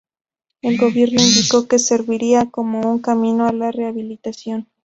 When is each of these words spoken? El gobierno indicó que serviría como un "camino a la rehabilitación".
El 0.63 0.79
gobierno 0.79 1.21
indicó 1.21 1.67
que 1.67 1.77
serviría 1.77 2.49
como 2.49 2.89
un 2.91 2.97
"camino 3.03 3.45
a 3.47 3.51
la 3.53 3.69
rehabilitación". 3.71 4.67